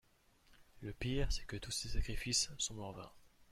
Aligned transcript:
Le 0.79 0.93
pire, 0.93 1.31
c’est 1.31 1.45
que 1.45 1.57
tous 1.57 1.69
ces 1.69 1.89
sacrifices 1.89 2.49
semblent 2.57 2.81
en 2.81 2.91
vain. 2.91 3.11